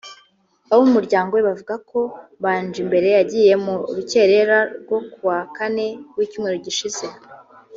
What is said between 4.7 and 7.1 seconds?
rwo ku wa Kane w’icyumweru gishize